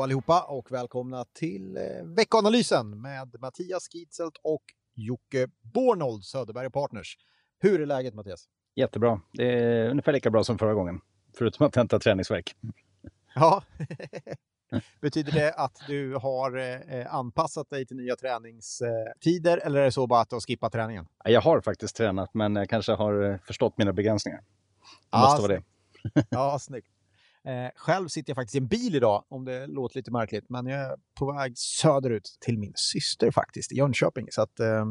[0.00, 4.62] Hallå allihopa och välkomna till eh, veckoanalysen med Mattias Gitzelt och
[4.94, 7.16] Jocke Bornold, Söderberg Partners.
[7.58, 8.48] Hur är läget Mattias?
[8.74, 9.20] Jättebra.
[9.32, 11.00] Det är ungefär lika bra som förra gången,
[11.38, 12.56] förutom att hämta träningsverk.
[13.34, 13.62] Ja,
[15.00, 20.06] betyder det att du har eh, anpassat dig till nya träningstider eller är det så
[20.06, 21.06] bara att du har skippat träningen?
[21.24, 24.40] Jag har faktiskt tränat, men jag kanske har eh, förstått mina begränsningar.
[25.10, 25.62] Det måste vara det.
[26.30, 26.89] Ja, snyggt.
[27.44, 30.66] Eh, själv sitter jag faktiskt i en bil idag, om det låter lite märkligt, men
[30.66, 34.26] jag är på väg söderut till min syster faktiskt, i Jönköping.
[34.30, 34.86] Så att eh,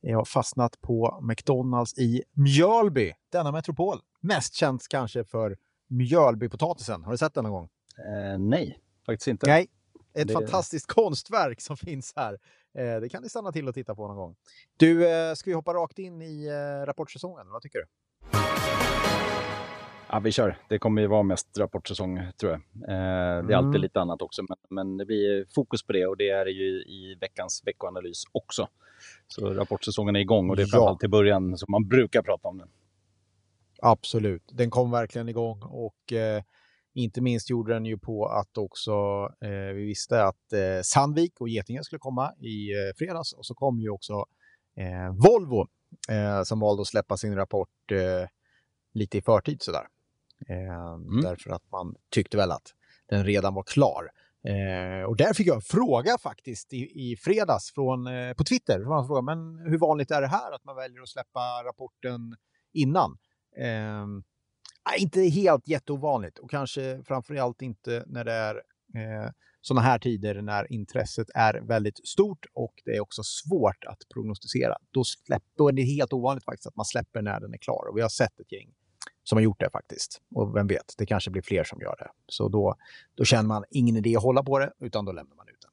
[0.00, 3.98] jag har fastnat på McDonalds i Mjölby, denna metropol.
[4.20, 5.56] Mest känt kanske för
[5.88, 7.04] Mjölbypotatisen.
[7.04, 7.68] Har du sett den någon gång?
[7.98, 9.46] Eh, nej, faktiskt inte.
[9.46, 9.66] Nej.
[10.14, 12.32] Ett Det- fantastiskt konstverk som finns här.
[12.78, 14.36] Eh, det kan ni stanna till och titta på någon gång.
[14.76, 17.50] Du, eh, ska vi hoppa rakt in i eh, rapportsäsongen?
[17.50, 17.84] Vad tycker du?
[20.12, 20.56] Ja, vi kör.
[20.68, 22.60] Det kommer ju vara mest rapportsäsong, tror jag.
[22.60, 23.54] Eh, det är Mm.
[23.66, 26.64] alltid lite annat också, men, men det blir fokus på det och det är ju
[26.82, 28.68] i veckans veckoanalys också.
[29.26, 30.70] Så rapportsäsongen är igång och det är Ja.
[30.70, 32.68] framförallt i början som man brukar prata om den.
[33.82, 36.42] Absolut, den kom verkligen igång och eh,
[36.94, 38.92] inte minst gjorde den ju på att också
[39.40, 43.54] eh, vi visste att eh, Sandvik och Getinge skulle komma i eh, fredags och så
[43.54, 44.12] kom ju också
[44.76, 45.66] eh, Volvo
[46.10, 47.68] eh, som valde att släppa sin rapport
[48.94, 49.86] lite i förtid sådär.
[50.48, 52.74] Eh, Därför att man tyckte väl att
[53.08, 54.10] den redan var klar.
[54.44, 58.78] Eh, och där fick jag en fråga faktiskt i, i fredags från, eh, på Twitter.
[58.80, 62.36] Man frågade, men hur vanligt är det här att man väljer att släppa rapporten
[62.72, 63.18] innan?
[63.56, 64.06] Eh,
[64.98, 68.54] inte helt jätteovanligt och kanske framförallt inte när det är
[68.94, 73.98] eh, sådana här tider när intresset är väldigt stort och det är också svårt att
[74.14, 74.76] prognostisera.
[74.90, 77.86] Då, släpp, då är det helt ovanligt faktiskt att man släpper när den är klar
[77.90, 78.68] och vi har sett ett gäng
[79.24, 80.20] som har gjort det faktiskt.
[80.34, 82.08] Och vem vet, det kanske blir fler som gör det.
[82.28, 82.76] Så då,
[83.14, 85.66] då känner man ingen idé att hålla på det utan då lämnar man ut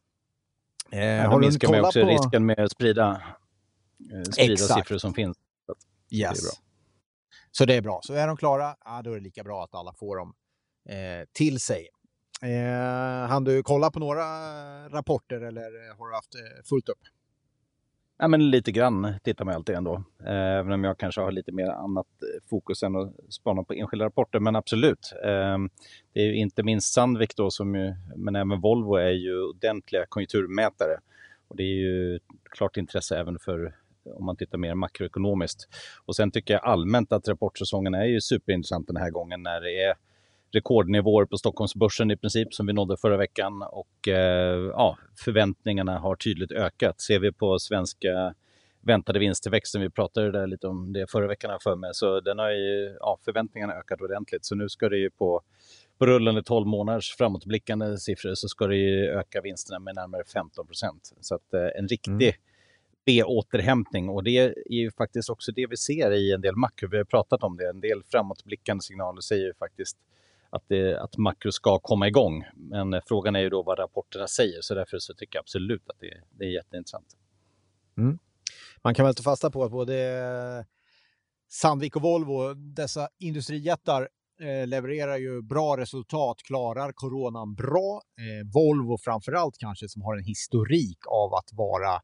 [0.92, 1.00] den.
[1.00, 2.08] Eh, Ja, har minskar man också på...
[2.08, 3.22] risken med att sprida,
[4.14, 4.80] eh, sprida Exakt.
[4.80, 5.38] siffror som finns.
[6.12, 6.44] Yes.
[6.44, 6.58] Det.
[7.52, 8.00] Så det är bra.
[8.04, 10.34] Så är de klara, ja, då är det lika bra att alla får dem
[10.90, 11.88] eh, till sig.
[12.42, 14.24] Eh, hann du kolla på några
[14.90, 17.00] rapporter eller har du haft eh, fullt upp?
[18.22, 20.04] Ja, men lite grann tittar man alltid ändå.
[20.26, 23.74] Eh, Även om jag kanske har lite mer annat eh, fokus än att spana på
[23.74, 24.40] enskilda rapporter.
[24.40, 25.14] Men absolut.
[25.24, 25.58] Eh,
[26.14, 30.06] Det är ju inte minst Sandvik då, som ju, men även Volvo är ju ordentliga
[30.10, 31.00] konjunkturmätare.
[31.48, 32.20] Och det är ju
[32.52, 33.76] klart intresse även för
[34.16, 35.68] om man tittar mer makroekonomiskt.
[36.06, 39.84] Och sen tycker jag allmänt att rapportsäsongen är ju superintressant den här gången när det
[39.84, 39.96] är
[40.52, 46.16] rekordnivåer på Stockholmsbörsen i princip som vi nådde förra veckan och eh, ja, förväntningarna har
[46.16, 47.02] tydligt ökat.
[47.02, 48.34] Ser vi på svenska
[48.82, 52.52] väntade vinsttillväxten, vi pratade där lite om det förra veckan för mig, så den har
[52.52, 54.46] ju, ja, förväntningarna ökat ordentligt.
[54.46, 55.42] Så nu ska det ju på,
[55.98, 60.68] på rullande 12 månaders framåtblickande siffror så ska det ju öka vinsterna med närmare 15
[60.68, 61.14] procent.
[61.22, 62.36] Så att eh, en riktig
[63.06, 66.90] B-återhämtning och det är ju faktiskt också det vi ser i en del makro.
[66.92, 69.98] Vi har pratat om det, en del framåtblickande signaler säger ju faktiskt
[70.50, 72.44] att, det, att makro ska komma igång.
[72.56, 75.90] Men eh, frågan är ju då vad rapporterna säger, så därför så tycker jag absolut
[75.90, 77.08] att det, det är jätteintressant.
[77.98, 78.20] Mm.
[78.84, 80.66] Man kan väl ta fasta på att både eh,
[81.50, 84.10] Sandvik och Volvo, dessa industrijättar,
[84.42, 88.02] eh, levererar ju bra resultat, klarar coronan bra.
[88.18, 92.02] Eh, Volvo framförallt kanske som har en historik av att vara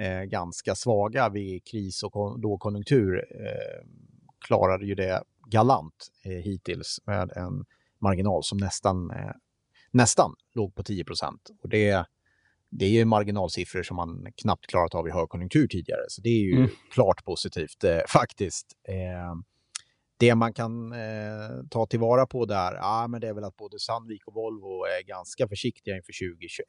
[0.00, 3.86] eh, ganska svaga vid kris och lågkonjunktur eh,
[4.46, 7.64] klarade ju det galant eh, hittills med en
[8.08, 9.32] marginal som nästan, eh,
[9.90, 11.42] nästan låg på 10 procent.
[11.62, 12.06] Och det,
[12.70, 16.42] det är ju marginalsiffror som man knappt klarat av i högkonjunktur tidigare, så det är
[16.42, 16.70] ju Mm.
[16.94, 18.66] klart positivt eh, faktiskt.
[18.88, 19.34] Eh,
[20.18, 23.78] det man kan eh, ta tillvara på där, ja, men det är väl att både
[23.78, 26.66] Sandvik och Volvo är ganska försiktiga inför 2021.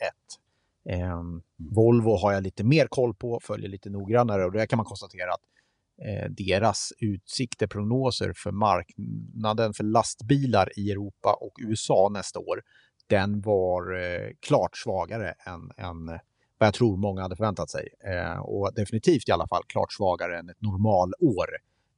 [0.89, 1.21] Eh,
[1.75, 5.31] Volvo har jag lite mer koll på, följer lite noggrannare och där kan man konstatera
[5.33, 5.41] att
[6.29, 12.61] deras utsikter, prognoser för marknaden för lastbilar i Europa och USA nästa år,
[13.07, 16.05] den var eh, klart svagare än, än
[16.57, 17.89] vad jag tror många hade förväntat sig.
[18.03, 21.47] Eh, och definitivt i alla fall klart svagare än ett normalår.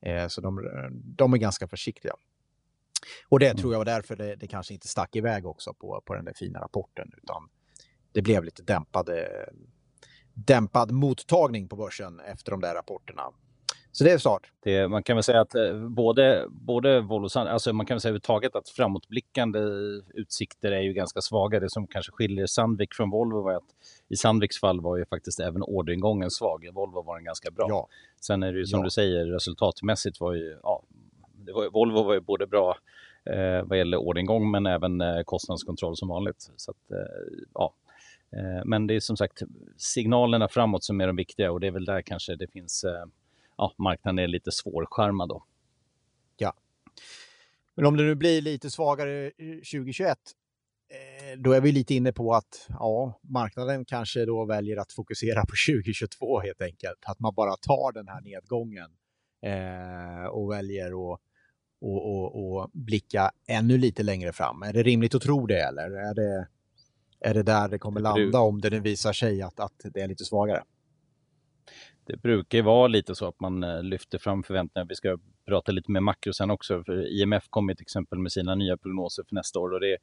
[0.05, 0.59] Eh, så de,
[1.17, 2.13] de är ganska försiktiga.
[3.29, 6.13] Och det tror jag var därför det, det kanske inte stack iväg också på, på
[6.13, 7.49] den där fina rapporten, utan
[8.11, 9.45] det blev lite dämpade,
[10.33, 13.23] dämpad mottagning på börsen efter de där rapporterna.
[13.99, 14.51] Så det är snart.
[14.63, 18.09] Det, man kan väl säga att eh, både, både Volvo alltså man kan väl säga
[18.09, 19.59] överhuvudtaget att framåtblickande
[20.13, 21.59] utsikter är ju ganska svaga.
[21.59, 23.63] Det som kanske skiljer Sandvik från Volvo var att
[24.09, 26.69] i Sandviks fall var ju faktiskt även orderingången svag.
[26.73, 27.65] Volvo var den ganska bra.
[27.69, 27.87] Ja.
[28.21, 28.83] Sen är det ju som Ja.
[28.83, 30.83] du säger, resultatmässigt var ju, ja,
[31.53, 32.77] var, Volvo var ju både bra
[33.25, 36.51] eh, vad gäller orderingång men även eh, kostnadskontroll som vanligt.
[36.55, 36.97] Så att, eh,
[37.53, 37.73] ja.
[38.31, 39.41] Eh, men det är som sagt
[39.77, 43.05] signalerna framåt som är de viktiga och det är väl där kanske det finns, eh,
[43.59, 45.43] ja, marknaden är lite svårskärmad då.
[46.37, 46.53] Ja.
[47.75, 50.17] Men om det nu blir lite svagare 2021,
[50.89, 55.41] eh, då är vi lite inne på att ja, marknaden kanske då väljer att fokusera
[55.41, 56.99] på 2022 helt enkelt.
[57.05, 58.91] Att man bara tar den här nedgången
[59.41, 61.19] eh, och väljer att
[61.81, 64.63] och, och, och blicka ännu lite längre fram.
[64.63, 66.47] Är det rimligt att tro det eller är det,
[67.19, 70.07] är det där det kommer landa om det nu visar sig att, att det är
[70.07, 70.63] lite svagare?
[72.09, 74.85] Det brukar ju vara lite så att man eh, lyfter fram förväntningar.
[74.85, 76.83] Vi ska prata lite med makro sen också.
[76.83, 79.73] För IMF kommer till exempel med sina nya prognoser för nästa år.
[79.73, 79.97] Och det,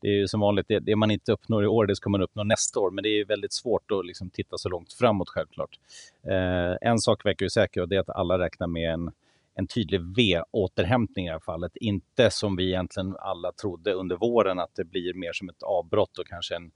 [0.00, 2.22] det är ju som vanligt, det, det, man inte uppnår i år, det ska man
[2.22, 2.90] uppnå nästa år.
[2.90, 5.78] Men det är väldigt svårt att liksom titta så långt framåt självklart.
[6.26, 9.10] Eh, en sak verkar ju säker och det är att alla räknar med en
[9.54, 11.76] en tydlig V-återhämtning i det här fallet.
[11.76, 16.18] Inte som vi egentligen alla trodde under våren att det blir mer som ett avbrott
[16.18, 16.70] och kanske en,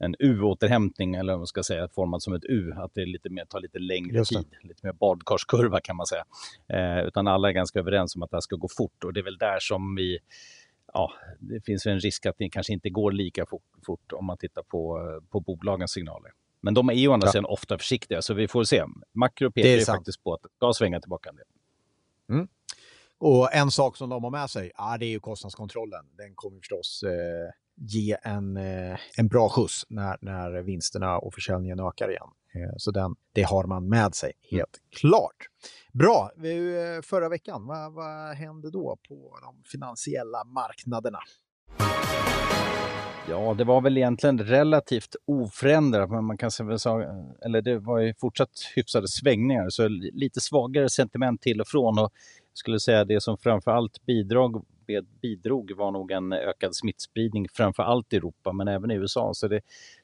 [0.00, 2.72] en U-återhämtning eller vad man ska säga formad som ett U.
[2.76, 6.24] Att det lite mer, tar lite längre tid, lite mer badkarskurva kan man säga.
[6.68, 9.20] Eh, utan alla är ganska överens om att det här ska gå fort och det
[9.20, 10.18] är väl där som vi
[10.92, 14.36] Ja, det finns en risk att det kanske inte går lika fort, fort om man
[14.36, 15.00] tittar på,
[15.30, 16.30] på bolagens signaler.
[16.60, 17.32] Men de är ju å andra ja.
[17.32, 18.84] sidan ofta försiktiga, så vi får se.
[19.12, 21.46] Makro pekar ju faktiskt på att det ska svänga tillbaka en del.
[22.28, 22.48] Mm.
[23.18, 26.06] Och en sak som de har med sig, ja, det är ju kostnadskontrollen.
[26.16, 31.80] Den kommer förstås eh, ge en, eh, en bra skjuts när, när vinsterna och försäljningen
[31.80, 32.28] ökar igen.
[32.54, 34.90] Eh, så den, det har man med sig, helt mm.
[34.96, 35.48] klart.
[35.92, 41.18] Bra, eh, förra veckan, vad, vad hände då på de finansiella marknaderna?
[43.28, 46.78] Ja, det var väl egentligen relativt oförändrat, men man kan säga,
[47.44, 51.98] eller det var ju fortsatt hyfsade svängningar, så lite svagare sentiment till och från.
[51.98, 52.12] Och
[52.54, 54.64] skulle säga det som framför allt bidrog,
[55.22, 59.34] bidrog var nog en ökad smittspridning, framför allt i Europa, men även i USA.
[59.34, 59.60] Så det,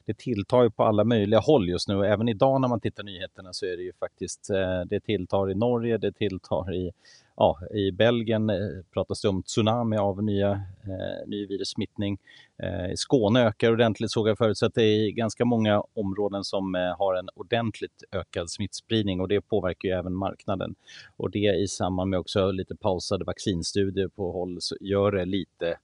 [0.07, 1.95] det tilltar ju på alla möjliga håll just nu.
[1.95, 5.51] Och även idag när man tittar nyheterna så är det ju faktiskt, eh, det tilltar
[5.51, 6.91] i Norge, det tilltar i
[7.35, 8.57] ja, i Belgien eh,
[8.93, 10.51] pratas det om tsunami av nya,
[10.83, 12.17] eh, ny virussmittning.
[12.63, 16.75] Eh, Skåne ökar ordentligt såg jag förut, så att det är ganska många områden som
[16.75, 20.75] eh, har en ordentligt ökad smittspridning och det påverkar ju även marknaden.
[21.17, 25.77] Och det i samband med också lite pausade vaccinstudier på håll så gör det lite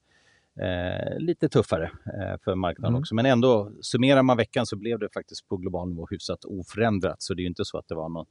[0.60, 3.00] Eh, lite tuffare eh, för marknaden mm.
[3.00, 3.14] också.
[3.14, 7.22] Men ändå, summerar man veckan så blev det faktiskt på global nivå hyfsat oförändrat.
[7.22, 8.26] Så det är inte så att det var någon,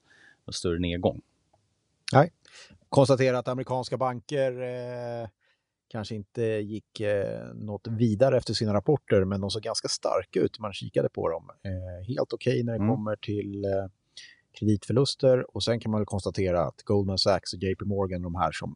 [0.45, 1.21] någon större nedgång.
[2.13, 2.31] Nej,
[2.89, 5.27] konstatera att amerikanska banker eh,
[5.87, 10.59] kanske inte gick eh, något vidare efter sina rapporter, men de såg ganska starka ut
[10.59, 11.49] man kikade på dem.
[11.63, 12.95] Eh, helt okej okay när det mm.
[12.95, 13.71] kommer till eh,
[14.59, 18.75] kreditförluster och sen kan man konstatera att Goldman Sachs och JP Morgan, de här som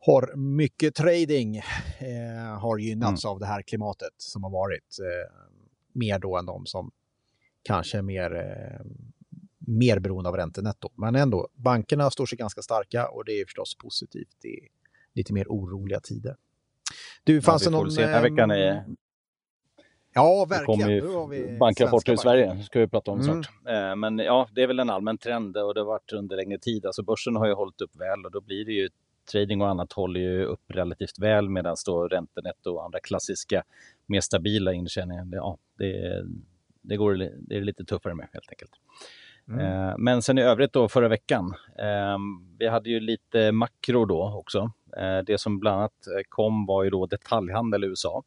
[0.00, 3.32] har mycket trading, eh, har gynnats mm.
[3.32, 4.98] av det här klimatet som har varit.
[5.00, 5.32] Eh,
[5.92, 6.90] mer då än de som
[7.62, 8.86] kanske är mer eh,
[9.66, 10.88] mer beroende av räntenetto.
[10.94, 14.68] Men ändå, bankerna står sig ganska starka och det är förstås positivt i
[15.14, 16.36] lite mer oroliga tider.
[17.24, 17.90] Du, fanns ja, det någon...
[17.90, 18.84] Se den här veckan är...
[20.14, 20.88] Ja, verkligen.
[20.88, 23.42] Det kommer ju bankrapporter i Sverige, ska vi prata om mm.
[23.42, 23.50] snart.
[23.68, 26.58] Eh, men ja, det är väl en allmän trend och det har varit under längre
[26.58, 26.86] tid.
[26.86, 28.88] Alltså börsen har ju hållit upp väl och då blir det ju
[29.32, 33.62] trading och annat håller ju upp relativt väl medan då räntenetto och andra klassiska
[34.06, 36.24] mer stabila intjäningar, ja, det,
[36.82, 38.72] det, går, det är lite tuffare med helt enkelt.
[39.48, 39.60] Mm.
[39.60, 44.34] Eh, men sen i övrigt då förra veckan, ehm, vi hade ju lite makro då
[44.38, 44.72] också.
[44.96, 48.22] Eh, det som bland annat eh, kom var ju då detaljhandel i USA.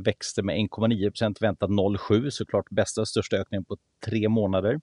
[0.00, 4.80] Växte med 1,9 procent, väntat 0,7 såklart bästa största ökningen på tre månader.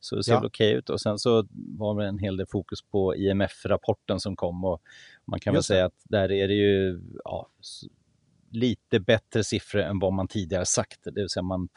[0.00, 0.46] Så det ser ja.
[0.46, 4.64] okej ut och sen så var det en hel del fokus på IMF-rapporten som kom
[4.64, 4.82] och
[5.24, 7.48] man kan Just väl säga att där är det ju ja,
[8.50, 11.00] lite bättre siffror än vad man tidigare sagt.
[11.04, 11.68] Det vill säga man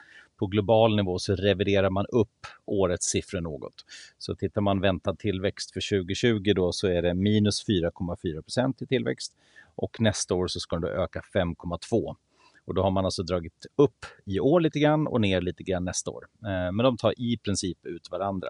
[0.41, 3.86] på global nivå så reviderar man upp årets siffror något.
[4.17, 8.86] Så tittar man väntad tillväxt för 2020 då så är det minus 4,4 procent i
[8.88, 9.34] tillväxt
[9.75, 12.15] och nästa år så ska den öka 5,2.
[12.72, 15.86] Och då har man alltså dragit upp i år lite grann och ner lite grann
[15.86, 16.28] nästa år.
[16.46, 18.48] Eh, men de tar i princip ut varandra.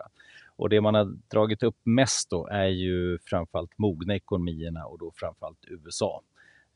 [0.56, 5.12] Och det man har dragit upp mest då är ju framförallt mogna ekonomierna och då
[5.16, 6.22] framförallt USA.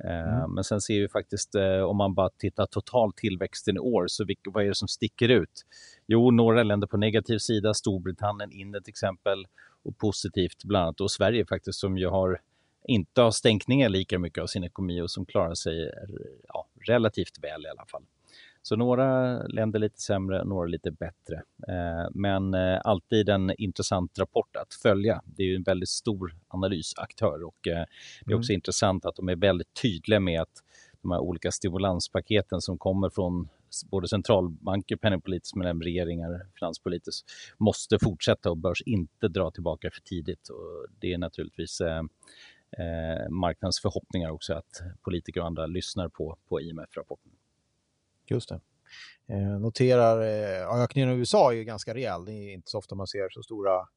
[0.04, 0.52] Eh, mm.
[0.52, 4.26] Men sen ser vi faktiskt, eh, om man bara tittar total tillväxten i år, så
[4.26, 5.66] vilka, vad är det som sticker ut?
[6.08, 9.48] Jo, några länder på negativ sida, Storbritannien inne till exempel,
[9.84, 12.42] och positivt bland annat då Sverige faktiskt som ju har
[12.88, 15.92] inte har stängt ner lika mycket av sin ekonomi och som klarar sig
[16.48, 18.04] ja, relativt väl i alla fall.
[18.62, 21.36] Så några länder lite sämre, några lite bättre.
[21.68, 25.22] Eh, men eh, alltid en intressant rapport att följa.
[25.26, 28.58] Det är ju en väldigt stor analysaktör och det är också mm.
[28.58, 30.64] intressant att de är väldigt tydliga med att
[31.02, 33.48] de här olika stimulanspaketen som kommer från
[33.86, 40.02] både centralbanker, penningpolitiskt men även regeringar, finanspolitiskt, måste fortsätta och börs inte dra tillbaka för
[40.02, 40.50] tidigt.
[40.50, 41.82] Och det är naturligtvis
[42.80, 47.32] eh, marknadens förhoppningar också att politiker och andra lyssnar på, på IMF-rapporten.
[48.26, 48.60] Just det.
[49.28, 52.26] Eh, noterar, eh, ökningen i USA är ju ganska rejäl.
[52.26, 53.88] Det är inte så ofta man ser så stora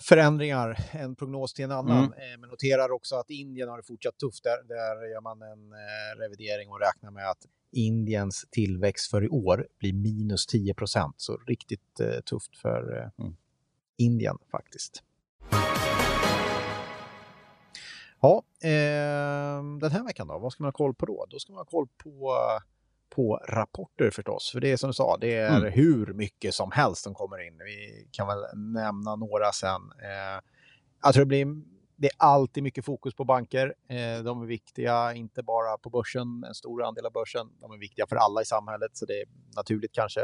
[0.00, 2.04] förändringar, en prognos till en annan.
[2.04, 2.32] Mm.
[2.32, 4.44] Eh, men noterar också att Indien har det fortsatt tufft.
[4.44, 9.28] Där, där gör man en eh, revidering och räknar med att Indiens tillväxt för i
[9.28, 11.14] år blir minus 10 procent.
[11.18, 13.36] Så riktigt eh, tufft för eh, mm.
[13.96, 15.02] Indien faktiskt.
[18.22, 21.26] Ja, eh, den här veckan då, vad ska man ha koll på då?
[21.30, 22.36] Då ska man ha koll på,
[23.14, 24.50] på rapporter förstås.
[24.52, 25.72] För det är som du sa, det är mm.
[25.72, 27.58] hur mycket som helst som kommer in.
[27.58, 29.80] Vi kan väl nämna några sen.
[30.02, 30.40] Eh,
[31.02, 31.46] jag tror det blir
[32.00, 33.74] det är alltid mycket fokus på banker.
[33.88, 37.46] Eh, de är viktiga, inte bara på börsen, en stor andel av börsen.
[37.60, 40.20] De är viktiga för alla i samhället, så det är naturligt kanske.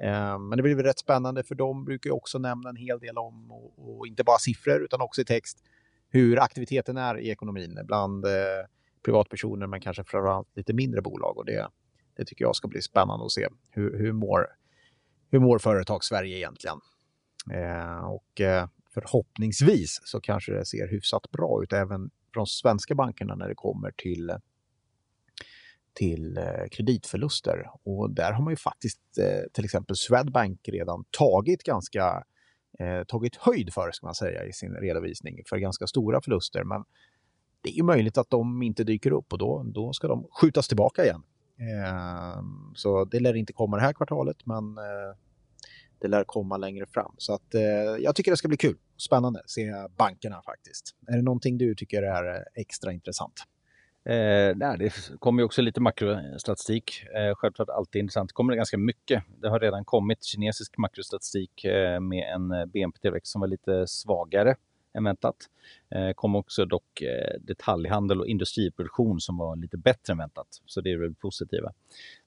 [0.00, 3.52] Eh, men det blir rätt spännande, för de brukar också nämna en hel del om,
[3.52, 5.64] och, och inte bara siffror, utan också i text,
[6.14, 8.30] hur aktiviteten är i ekonomin bland eh,
[9.04, 11.38] privatpersoner, men kanske framförallt lite mindre bolag.
[11.38, 11.68] Och det,
[12.16, 13.48] det tycker jag ska bli spännande att se.
[13.70, 14.46] Hur, hur, mår,
[15.30, 16.76] hur mår företag Sverige egentligen?
[17.52, 23.34] Eh, och eh, förhoppningsvis så kanske det ser hyfsat bra ut även från svenska bankerna
[23.34, 24.32] när det kommer till
[25.94, 27.70] till eh, kreditförluster.
[27.84, 32.24] Och där har man ju faktiskt eh, till exempel Swedbank redan tagit ganska
[32.78, 36.64] eh, tagit höjd för, ska man säga, i sin redovisning för ganska stora förluster.
[36.64, 36.84] Men
[37.62, 40.68] det är ju möjligt att de inte dyker upp och då, då ska de skjutas
[40.68, 41.22] tillbaka igen.
[41.58, 42.42] Eh,
[42.74, 45.16] så det lär inte komma det här kvartalet, men eh,
[45.98, 47.14] det lär komma längre fram.
[47.18, 47.62] Så att, eh,
[47.98, 48.76] jag tycker det ska bli kul.
[48.94, 50.96] och Spännande att se bankerna faktiskt.
[51.06, 53.32] Är det någonting du tycker är eh, extra intressant?
[54.06, 57.04] Eh, nej, det kommer ju också lite makrostatistik.
[57.16, 58.28] Eh, självklart alltid intressant.
[58.28, 59.22] Det kommer ganska mycket.
[59.40, 64.56] Det har redan kommit kinesisk makrostatistik eh, med en eh, BNP-tillväxt som var lite svagare
[64.94, 65.36] än väntat.
[65.94, 70.46] Eh, kom också dock eh, detaljhandel och industriproduktion som var lite bättre än väntat.
[70.66, 71.72] Så det är väl positiva.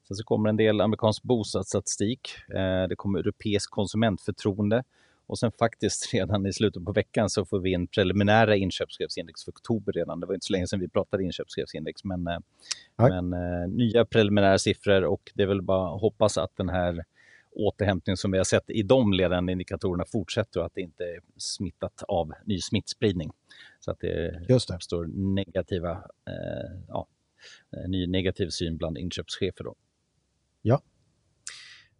[0.08, 2.20] Sen så kommer en del amerikansk bostadsstatistik.
[2.48, 4.84] Eh, det kommer europeisk konsumentförtroende.
[5.28, 9.52] Och sen faktiskt redan i slutet på veckan så får vi en preliminära inköpschefsindex för
[9.52, 10.20] oktober redan.
[10.20, 12.38] Det var inte så länge sedan vi pratade inköpschefsindex, men, eh,
[12.96, 17.04] men eh, nya preliminära siffror och det är väl bara hoppas att den här
[17.50, 21.20] återhämtning som vi har sett i de ledande indikatorerna fortsätter och att det inte är
[21.36, 23.30] smittat av ny smittspridning.
[23.80, 24.74] Så att det, Just det.
[24.74, 25.06] uppstår
[25.36, 25.90] negativa,
[26.26, 27.06] eh, ja,
[27.86, 29.64] ny negativ syn bland inköpschefer.
[29.64, 29.74] Då.
[30.62, 30.82] Ja.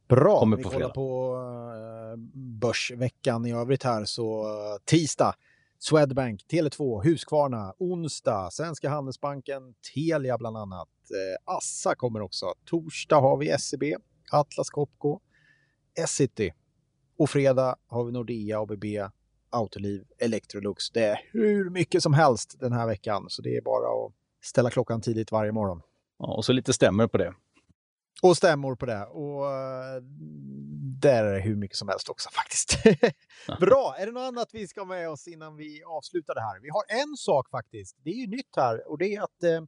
[0.08, 5.34] Bra, Kommer vi kollar på uh, börsveckan i övrigt här så uh, tisdag
[5.78, 10.88] Swedbank, Tele2, Husqvarna, onsdag, Svenska Handelsbanken, Telia bland annat.
[11.10, 12.54] Eh, Assa kommer också.
[12.64, 13.82] Torsdag har vi SEB,
[14.32, 15.20] Atlas Copco,
[16.04, 16.50] Essity.
[17.18, 18.84] Och fredag har vi Nordea, ABB,
[19.50, 20.90] Autoliv, Electrolux.
[20.90, 24.12] Det är hur mycket som helst den här veckan, så det är bara att
[24.42, 25.80] ställa klockan tidigt varje morgon.
[26.18, 27.34] Ja, och så lite stämmer på det.
[28.22, 29.06] Och stämmor på det.
[29.06, 30.02] Och uh,
[31.00, 32.78] där är det hur mycket som helst också faktiskt.
[33.60, 33.94] Bra!
[33.98, 36.60] Är det något annat vi ska med oss innan vi avslutar det här?
[36.60, 37.96] Vi har en sak faktiskt.
[38.02, 39.60] Det är ju nytt här och det är att uh,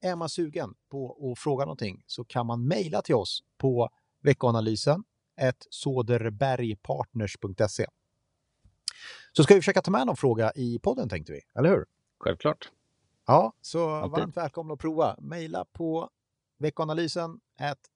[0.00, 3.88] är man sugen på att fråga någonting så kan man mejla till oss på
[4.22, 5.04] veckoanalysen
[5.70, 7.86] soderbergpartners.se.
[9.32, 11.84] Så ska vi försöka ta med någon fråga i podden tänkte vi, eller hur?
[12.18, 12.70] Självklart.
[13.26, 14.18] Ja, så Alltid.
[14.18, 15.16] varmt välkomna att prova.
[15.18, 16.10] Mejla på
[16.64, 17.40] veckoanalysen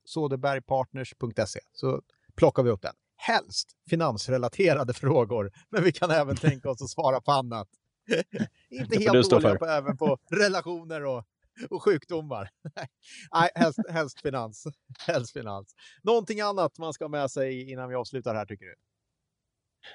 [0.04, 2.02] soderbergpartners.se så
[2.36, 2.94] plockar vi upp den.
[3.16, 7.68] Helst finansrelaterade frågor, men vi kan även tänka oss att svara på annat.
[8.70, 11.24] Inte helt dåliga på, även på relationer och
[11.70, 12.50] och sjukdomar.
[13.32, 14.64] Nej, helst, helst, finans.
[15.06, 15.74] helst finans.
[16.02, 18.74] Någonting annat man ska ha med sig innan vi avslutar här tycker du?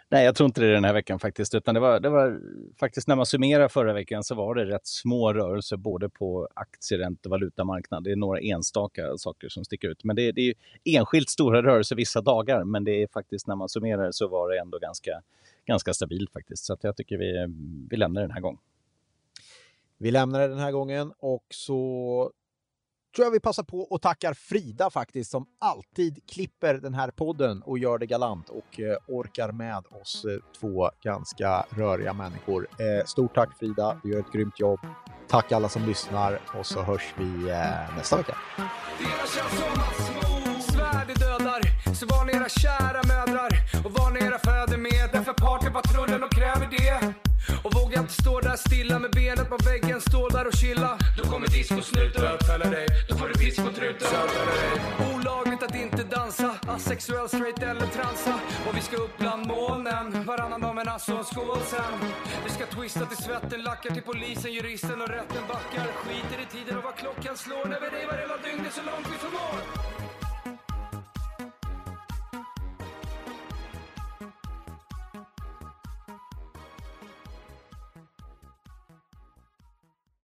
[0.09, 2.39] Nej, jag tror inte det den här veckan faktiskt, utan det var, det var
[2.79, 7.29] faktiskt när man summerar förra veckan så var det rätt små rörelser både på aktieränte
[7.29, 8.03] och valutamarknad.
[8.03, 11.95] Det är några enstaka saker som sticker ut, men det, det är enskilt stora rörelser
[11.95, 15.21] vissa dagar, men det är faktiskt när man summerar så var det ändå ganska,
[15.65, 16.65] ganska stabilt faktiskt.
[16.65, 17.47] Så jag tycker vi,
[17.89, 18.59] vi lämnar den här gången.
[19.97, 22.31] Vi lämnar det den här gången och så
[23.15, 27.61] tror jag vi passar på och tackar Frida faktiskt som alltid klipper den här podden
[27.61, 32.67] och gör det galant och eh, orkar med oss eh, två ganska röriga människor.
[32.71, 34.79] Eh, stort tack Frida, du gör ett grymt jobb.
[35.27, 38.37] Tack alla som lyssnar och så hörs vi eh, nästa vecka.
[40.59, 41.61] Svärd dödar,
[41.95, 43.51] så var ni era kära mödrar
[43.85, 45.09] och var ni era fäder med.
[45.13, 47.13] Därför partypatrullen och kräver det.
[47.63, 50.97] Och våga inte stå där stilla med benet på väggen, stå där och chilla.
[51.17, 52.87] Då kommer discosnuten bötfälla dig,
[57.13, 58.39] asexuell, straight eller transa.
[58.67, 61.93] Och vi ska upp bland molnen, varannan dag med Nasse och en skål sen.
[62.43, 65.87] Vi ska twista till svetten, lackar till polisen, juristen och rätten backar.
[65.93, 69.17] Skiter i tiden och vad klockan slår när vi revar hela dygnet så långt vi
[69.17, 70.12] förmår.